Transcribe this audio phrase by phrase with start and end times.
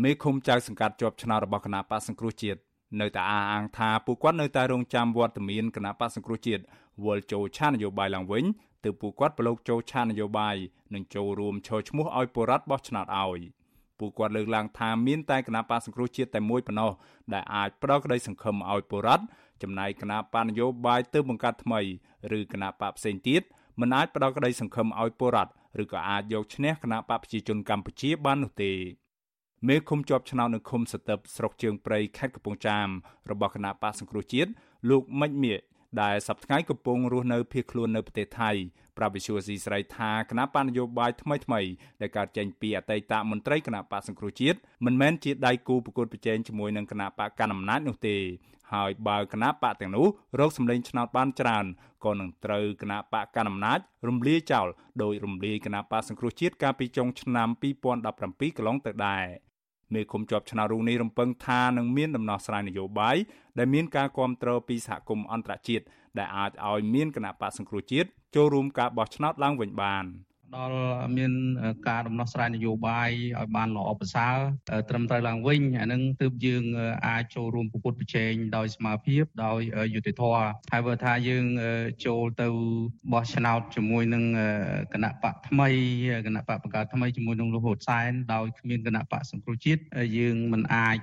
[0.00, 2.60] មេឃុំចៅសង្កាត់ជាប់ឆ្នោតរបស់គណៈបកសង្គ្រោះជាតិ
[3.00, 6.62] នៅតែអះអាងថាពួកគាត់នៅតែរងចាំវត្តមានគណៈបកសង្គ្រោះជាតិ
[7.04, 8.44] វល់ចូលឆាននយោបាយឡើងវិញ
[8.84, 10.56] ទើបពួកគាត់ប្រឡូកចូលឆាននយោបាយ
[10.94, 13.40] និងចូលរួមឈរឈ្មោះឲ្យបុរដ្ឋបោះឆ្នោតឲ្យ
[13.98, 16.92] ពួកគាត់លើកឡើងថាមានតែគណៈបកសង្គ្រោះជាតិតែមួយប៉ុណ្ណោះ
[17.34, 19.24] ដែលអាចផ្ដល់ក្តីសង្ឃឹមឲ្យបុរដ្ឋ
[19.62, 21.80] ចំណែកគណៈបកនយោបាយទើបបង្កើតថ្មី
[22.38, 23.42] ឬគណៈបកផ្សេងទៀត
[23.80, 25.52] មិនអាចផ្ដល់ក្តីសង្ឃឹមឲ្យបុរដ្ឋ
[25.82, 28.72] ឬក៏អាចយកឈ្នះគណៈបកប្រជាជនកម្ពុជាបាននោះទេ
[29.68, 32.88] មេឃុំជាប់ឆ្នោតនៅឃុំសទឹកស្រុកជើងព្រៃខេត្តកំពង់ចាម
[33.30, 34.50] របស់គណៈបកសង្គ្រោះជាតិ
[34.90, 35.60] លោកមិចមៀក
[36.02, 38.50] ដែលសប្តាហ៍កំពុងរស់នៅភៀសខ្លួននៅប្រទេសថៃ
[38.96, 41.60] ប្រាប់វិសុយស៊ីស្រីថាគណៈបញ្ញយោបាយថ្មីថ្មី
[42.00, 48.16] ដែលកើតចេញពីអតីតមន្ត្រីគណៈបកសង្គ្រោះជាតិមិនមែនជាដៃគូប្រកួតប្រជែងជាមួយនឹងគណៈបកកណ្ដាលអំណាចនោះទេ
[48.74, 50.06] ហើយបើគណៈបកទាំងនោះ
[50.40, 51.66] រកសម្លេងឆ្នោតបានច្រើន
[52.04, 54.66] ក៏នឹងត្រូវគណៈបកកណ្ដាលអំណាចរំលាយចោល
[55.02, 57.48] ដោយរំលាយគណៈបកសង្គ្រោះជាតិកាលពីចុងឆ្នាំ
[58.02, 59.26] 2017កន្លងទៅដែរ
[59.94, 63.16] មេឃុំជាប់ឆ្នោតរូបនេះរំពឹងថានឹងមានដំណោះស្រាយនយោបាយ
[63.58, 65.84] ដែលមានការគ្រប់គ្រងពីសហគមន៍អន្តរជាតិ
[66.18, 70.04] ដែលអាចឲ្យមានគណៈបកសង្គ្រោះជាតិចូលរួមការបោះឆ្នោតឡើងវិញបាន។
[70.56, 70.78] ដល់
[71.16, 71.32] មាន
[71.88, 74.36] ការដំណោះស្រាយនយោបាយឲ្យបានល្អប្រសើរ
[74.88, 76.62] ត្រឹមត្រូវឡើងវិញអានឹងទើបយើង
[77.06, 79.58] អាចចូលរួមប្រកួតប្រជែងដោយស្មារតីដោយ
[79.94, 81.44] យុត្តិធម៌ហើយបើថាយើង
[82.06, 82.48] ចូលទៅ
[83.12, 84.24] បោះឆ្នោតជាមួយនឹង
[84.94, 85.68] គណៈបកថ្មី
[86.26, 89.82] គណៈបកបង្កើតថ្មីជាមួយនឹងលោកហ៊ុនសែនដោយគ្មានគណៈបកសង្គ្រោះជាតិ
[90.18, 90.98] យើងមិនអាច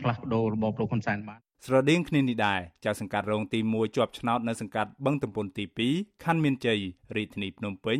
[0.00, 6.80] ផ្លាស់ប្ដូររបបលោកហ៊ុនសែនបាន ស្រដៀងគ្នានេះដែរចៅសង្កាត់រងទី1ជាប់ឆ្នោតនៅសង្កាត់បឹងទំពុនទី2ខណ្ឌមានជ័យ
[7.16, 7.98] រាជធានីភ្នំពេញ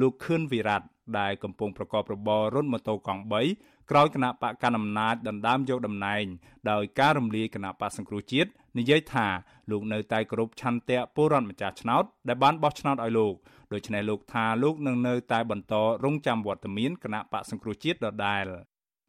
[0.00, 0.84] លោកខឿនវិរៈ
[1.18, 3.22] ដែលកំពុងប្រកបរបររត់ម៉ូតូកង់
[3.54, 6.24] 3ក្រោយគណៈបកកណ្ដាលអំណាចដណ្ដើមយកតំណែង
[6.70, 9.26] ដោយការរំលាយគណៈបកសង្គ្រោះជាតិនិយាយថា
[9.70, 13.34] លោកនៅតែគោរពឆន្ទៈពលរដ្ឋម្ចាស់ឆ្នោតដែលបានបោះឆ្នោតឲ្យលោក
[13.72, 18.44] ដូច្នេះលោកថាលោកនឹងនៅតែបន្តរងចាំវត្តមានគណៈបកសង្គ្រោះជាតិដដែល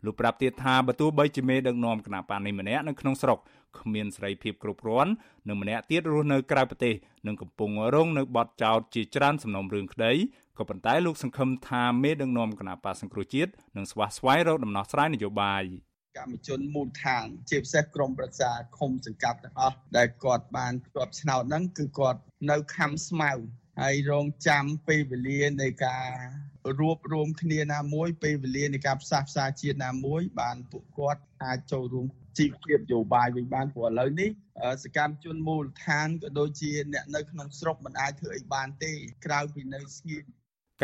[0.06, 3.40] លោកប្រាប់ទៀតថាបើទោះបីជាមេដឹកនាំគណៈបកនេះម្នាក់នៅក្នុងស្រុក
[3.80, 5.12] គ្មានសេរីភាពគ្រប់គ្រាន់
[5.48, 6.94] និងម្នាក់ទៀតរស់នៅក្រៅប្រទេស
[7.28, 10.12] និងកំពុងរងនៅបទចោទជាច្រើនសំណុំរឿងក្តី
[10.58, 15.64] ក៏ប៉ុន្តែលោកសង្ឃឹមថាមេដឹកនាំគណៈបកសង្គ្រោះជាតិនឹងស្វះស្វែងរកដំណោះស្រាយនយោបាយ
[16.18, 22.20] កម្មជនមូលដ្ឋានជាពិសេសក្រមប្រឹក្សាឃុំសង្កាត់ទាំងអស់ដែលគាត់បានជាប់ឆ្នោតហ្នឹងគឺគាត់
[22.52, 23.32] នៅខំស្មៅ
[23.82, 26.08] ហើយរងចាំពេលវេលានៃការ
[26.80, 32.06] រួបរวมគ្នាណាមួយពេលវេលានៃការផ្សះផ្សាជាតិណាមួយ បានពួកគាត់អាចចូលរួម
[32.38, 34.30] ជីវភាពនយោបាយវិញបានព្រោះឥឡូវនេះ
[34.84, 38.92] សកម្មជនមូលដ្ឋានក៏ដូចជាអ្នកនៅក្នុងស្រុកមិនអាចធ្វើអីបានទេ
[39.26, 40.26] ក្រៅពីនៅស្ងៀម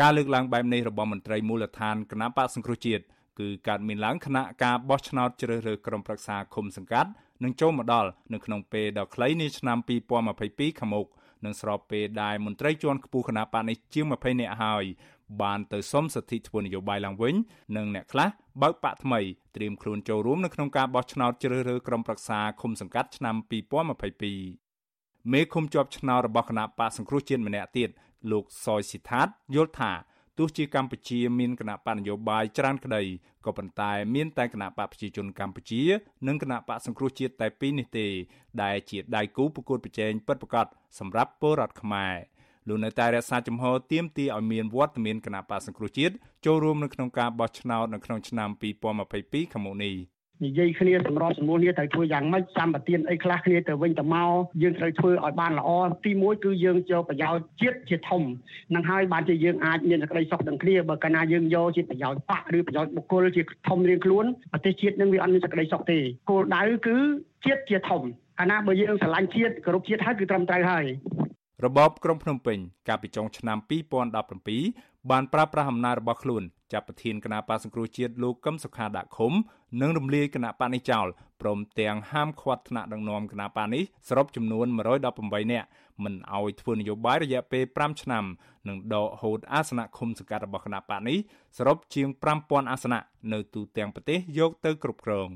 [0.00, 3.04] ការលើកឡើងបែបនេះរបស់មន្ត្រីមូលដ្ឋានគណៈបកសង្គ្រោះជាតិ
[3.40, 7.10] គឺកើតមានឡើងគណៈការបោះឆ្នោតជ្រើសរើសក្រុមប្រឹក្សាឃុំសង្កាត់
[7.42, 9.78] នឹងចូលមកដល់នៅក្នុងពេលដ៏ខ្លីនៃឆ្នាំ
[10.28, 11.06] 2022ខាងមុខ
[11.44, 14.84] នឹងស្របពេលដែលមន្ត្រីជាន់ខ្ពស់គណៈបកនេះជាង20នាក់ហើយ
[15.42, 17.34] បានទៅសុំសិទ្ធិធ្វើនយោបាយឡើងវិញ
[17.76, 18.28] និងអ្នកខ្លះ
[18.62, 19.20] បើកបាក់ថ្មី
[19.56, 23.34] ត្រៀមខ្លួនចូលរួមនៅក្នុងការបោះឆ្នោតជ្រើសរើសក្រុមប្រឹក្សាឃុំសង្កាត់ឆ្នាំ
[24.70, 27.88] 2022មេឃុំជាប់ឆ្នោតរបស់គណៈបកសង្គ្រោះជាតិម្នាក់ទៀត
[28.32, 29.92] លោកសយសិដ្ឋាតយល់ថា
[30.38, 33.02] ទោះជាកម្ពុជាមានគណៈបកនយោបាយច្រើនក្តី
[33.46, 35.82] ក៏ប៉ុន្តែមានតែគណៈបកប្រជាជនកម្ពុជា
[36.26, 38.06] និងគណៈបកសង្គ្រោះជាតិតែពីរនេះទេ
[38.62, 40.66] ដែលជាដៃគូប្រកួតប្រជែងពិតប្រាកដ
[40.98, 42.14] សម្រាប់ពលរដ្ឋខ្មែរ
[42.68, 46.14] លោកនៅតែរក្សាជំហរទៀមទីឲ្យមានវត្តមានគណៈបកសង្គ្រោះជាតិ
[46.46, 48.48] ចូលរួមនៅក្នុងការបោះឆ្នោតនៅក្នុងឆ្នាំ
[49.00, 49.94] 2022ខាងមុខនេះ
[50.44, 54.32] និយាយគ្នាសម្របសម្រួលគ្នាត្រូវធ្វើយ៉ាងម៉េចសម្បទានអីខ្លះគ្នាទៅវិញទៅមក
[54.62, 55.70] យើងត្រូវធ្វើឲ្យបានល្អ
[56.04, 58.22] ទី1គឺយើងយកប្រយោជន៍ជាតិជាធំ
[58.74, 65.98] នឹងហើយបានជាយើងអាចមានសេចក្តីសុខទាំងគ្នាបើកាលណាយើងយកជាប្រយោជន៍បកឬប្រយោជន៍បុគ្គលជាធំរៀងខ្លួនប្រទេសជាតិនឹងវាអត់មានសេចក្តីសុខទេ
[66.30, 66.96] គោលដៅគឺ
[67.44, 68.02] ជាតិជាធំ
[68.38, 70.86] កាលណាបើយើងស្រឡាញ់ជាតិគោរពជាតិហើយគឺត្រឹមត្រូវហើយ
[71.64, 72.58] របបក្រុងភ្នំពេញ
[72.88, 73.58] កាលពីចុងឆ្នាំ
[74.32, 76.42] 2017បានប្រើប្រាស់អំណាចរបស់ខ្លួន
[76.72, 79.32] ចាប់ប្រធានគណៈបកសង្គ្រោះជាតិលោកកឹមសុខាដាក់ឃុំ
[79.80, 81.06] និងរំលាយគណៈបកនេះចោល
[81.40, 84.66] ព្រមទាំងហាមឃាត់ថ្នាក់ដឹកនាំគណៈបកនេះសរុបចំនួន
[85.10, 85.68] 118នាក់
[86.04, 88.24] មិនឲ្យធ្វើនយោបាយរយៈពេល5ឆ្នាំ
[88.68, 91.18] និងដកហូតអាសនៈឃុំសង្កាត់របស់គណៈបកនេះ
[91.56, 93.00] សរុបជាង5000អាសនៈ
[93.32, 95.28] នៅទូទាំងប្រទេសយកទៅគ្រប់គ្រង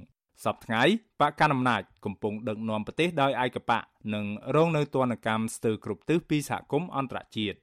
[0.45, 3.83] សប្តាហ៍បកកណ្ដាលអំណាចកំពុងដឹកនាំប្រទេសដោយឯកបក
[4.15, 4.25] និង
[4.57, 7.59] រងនៅទណ្ឌកម្មស្ទើរគ្រប់ទិសពីសហគមន៍អន្តរជាតិ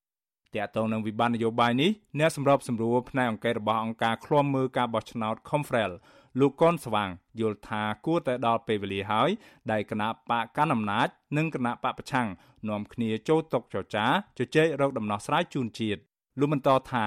[0.56, 5.92] តកតងនឹងវិបត្តិនយោបាយនេះអ្នកសម្របសម្រួលផ្នែកអង្គការរបស់អង្គការឃ្លាំមើលការបោះឆ្នោត Confrel
[6.40, 7.10] លោកកនស្វាង
[7.40, 9.30] យល់ថាគួរតែដល់ពេលវេលាហើយ
[9.72, 11.08] ដែលគណៈបកកណ្ដាលអំណាច
[11.38, 12.28] និងគណៈបកប្រឆាំង
[12.70, 14.06] នាំគ្នាចូលតុចរចា
[14.38, 16.02] ជជែករកដំណោះស្រាយជូនជាតិ
[16.40, 17.06] លោកបន្តថា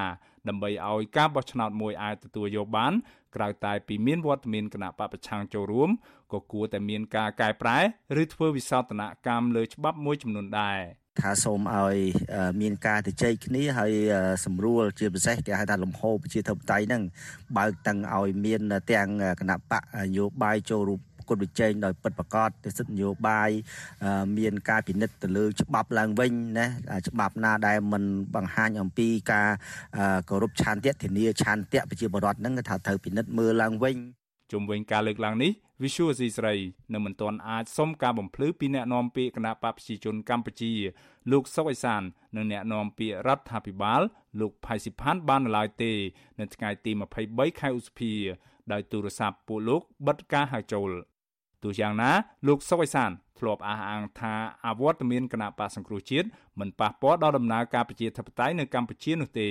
[0.48, 2.92] ដើម្បីឲ្យការបោះឆ្នោតមួយអាចទទួលយកបាន
[3.34, 5.90] ក្រៅតែពីមានវត្តមានគណៈបពប្រឆាំងចូលរួម
[6.32, 7.78] ក៏គួរតែមានការកែប្រែ
[8.22, 10.80] ឬធ្វើវិសោធនកម្មលើច្បាប់មួយចំនួនដែរ
[11.20, 11.96] ថាសូមឲ្យ
[12.60, 13.92] មានការទៅជែកគ្នាហើយ
[14.44, 17.02] សម្រួលជាពិសេសគេហៅថាលំហប្រជាធិបតេយ្យហ្នឹង
[17.56, 18.60] បើកទាំងឲ្យមាន
[18.92, 19.08] ទាំង
[19.40, 23.50] គណៈបកនយោបាយចូលរួមគុតវិជែងដោយពិតប្រកបទៅសិទ្ធិនយោបាយ
[24.38, 26.66] មានការពិនិត្យទៅលើច្បាប់ឡើងវិញណា
[27.08, 28.04] ច្បាប់ណាដែលមិន
[28.34, 29.48] បង្ហាញអំពីការ
[30.28, 33.96] គោរពឆន្ទៈធានាឆន្ទៈប្រជាពលរដ្ឋហ្នឹងថាត្រូវពិនិត្យមើលឡើងវិញ
[34.52, 35.52] ជុំវិញការលើកឡើងនេះ
[35.82, 36.54] Visual C ស្រី
[36.94, 40.72] នៅមិនទាន់អាចសុំការបំភ្លឺពីអ្នកនាំពាក្យគណៈបព្វជិជនកម្ពុជា
[41.30, 42.02] លោកសុកអេសាន
[42.36, 44.02] និងអ្នកនាំពាក្យរដ្ឋាភិបាល
[44.40, 45.92] លោកផៃស៊ីផានបាននៅឡើយទេ
[46.40, 46.92] នៅថ្ងៃទី
[47.26, 48.12] 23ខែឧសភា
[48.72, 50.90] ដោយទូរស័ព្ទពួកលោកបិទការហៅចូល
[51.62, 52.10] ទោះយ៉ាងណា
[52.46, 54.34] លោកសុកអេសានធ្លាប់អះអាងថា
[54.66, 56.26] អវត្តមានគណៈបកសង្គ្រោះជាតិ
[56.60, 59.48] មិនប៉ះពាល់ដល់ដំណើរការប្រជាធិបតេយ្យនៅកម្ពុជានោះទេ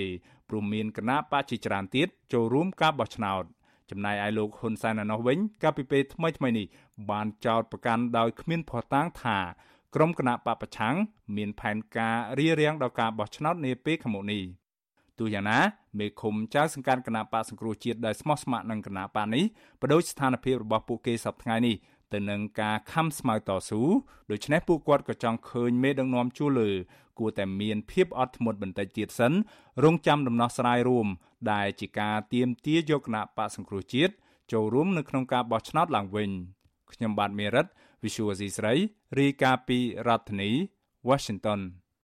[0.49, 3.45] ព្រោះមានគណៈបកជាច្រើនទៀតចូលរួមការបោះឆ្នោត
[3.89, 6.65] ចំណែកឯលោកហ៊ុនសែនឯណោះវិញកាលពីពេលថ្មីថ្មីនេះ
[7.09, 9.37] បានចោទប្រកាន់ដោយគ្មានភស្តុតាងថា
[9.95, 10.95] ក្រុមគណៈបពប្រឆាំង
[11.37, 14.43] មានផែនការរារាំងដល់ការបោះឆ្នោតនាពេលខាងមុខនេះ
[15.19, 15.59] ទោះយ៉ាងណា
[15.99, 19.43] មេឃុំចៅសង្កាត់គណៈបកសង្គ្រោះជាតិដែលស្មោះស្ម័គ្រនឹងគណៈបកនេះ
[19.81, 21.75] បដូរស្ថានភាពរបស់ពួកគេសប្តាហ៍នេះ
[22.15, 23.81] ទៅនឹងការខំស្មៅតស៊ូ
[24.31, 26.71] ដូច្នេះពួកគាត់ក៏ចង់ឃើញមេដឹកនាំជួលើ
[27.19, 29.33] គួរតែមានភាពអត់ធ្មត់បន្តិចទៀតសិន
[29.83, 31.07] រងចាំដំណោះស្រាយរួម
[31.51, 34.13] ដែលជាការទៀមទាយកគណៈបកសង្គ្រោះជាតិ
[34.51, 36.29] ចូលរួមនៅក្នុងការបោះឆ្នោតឡើងវិញ
[36.93, 37.65] ខ្ញុំបាទមេរិត
[38.03, 38.73] Visual C ស្រី
[39.19, 40.51] រាយការណ៍ពីរដ្ឋធានី
[41.09, 41.59] Washington